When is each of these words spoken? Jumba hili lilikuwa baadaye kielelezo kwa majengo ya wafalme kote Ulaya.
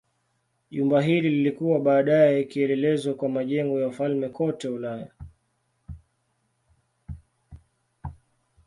Jumba 0.71 1.01
hili 1.01 1.29
lilikuwa 1.29 1.79
baadaye 1.79 2.43
kielelezo 2.43 3.13
kwa 3.15 3.29
majengo 3.29 3.79
ya 3.79 3.87
wafalme 3.87 4.29
kote 4.29 4.67
Ulaya. 4.67 5.07